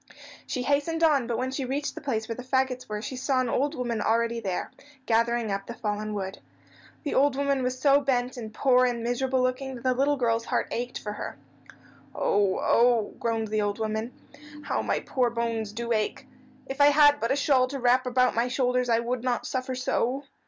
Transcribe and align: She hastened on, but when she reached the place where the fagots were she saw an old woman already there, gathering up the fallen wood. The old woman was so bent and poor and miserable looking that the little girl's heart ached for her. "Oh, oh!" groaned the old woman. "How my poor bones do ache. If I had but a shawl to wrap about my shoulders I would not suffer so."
She 0.47 0.63
hastened 0.63 1.03
on, 1.03 1.27
but 1.27 1.37
when 1.37 1.51
she 1.51 1.63
reached 1.63 1.93
the 1.93 2.01
place 2.01 2.27
where 2.27 2.35
the 2.35 2.41
fagots 2.41 2.89
were 2.89 3.03
she 3.03 3.15
saw 3.15 3.39
an 3.39 3.49
old 3.49 3.75
woman 3.75 4.01
already 4.01 4.39
there, 4.39 4.71
gathering 5.05 5.51
up 5.51 5.67
the 5.67 5.75
fallen 5.75 6.15
wood. 6.15 6.39
The 7.03 7.13
old 7.13 7.35
woman 7.35 7.61
was 7.61 7.77
so 7.77 8.01
bent 8.01 8.35
and 8.35 8.51
poor 8.51 8.87
and 8.87 9.03
miserable 9.03 9.43
looking 9.43 9.75
that 9.75 9.83
the 9.83 9.93
little 9.93 10.17
girl's 10.17 10.45
heart 10.45 10.67
ached 10.71 10.97
for 10.97 11.13
her. 11.13 11.37
"Oh, 12.15 12.57
oh!" 12.63 13.13
groaned 13.19 13.49
the 13.49 13.61
old 13.61 13.77
woman. 13.77 14.11
"How 14.63 14.81
my 14.81 15.01
poor 15.01 15.29
bones 15.29 15.71
do 15.71 15.91
ache. 15.93 16.25
If 16.65 16.81
I 16.81 16.87
had 16.87 17.19
but 17.19 17.29
a 17.31 17.35
shawl 17.35 17.67
to 17.67 17.77
wrap 17.77 18.07
about 18.07 18.33
my 18.33 18.47
shoulders 18.47 18.89
I 18.89 18.97
would 18.97 19.23
not 19.23 19.45
suffer 19.45 19.75
so." 19.75 20.23